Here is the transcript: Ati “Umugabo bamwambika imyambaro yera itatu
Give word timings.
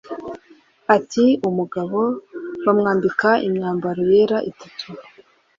Ati 0.95 1.25
“Umugabo 1.49 1.99
bamwambika 2.65 3.29
imyambaro 3.47 4.01
yera 4.11 4.37
itatu 4.51 4.87